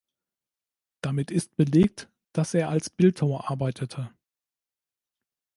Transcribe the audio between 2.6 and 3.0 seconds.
als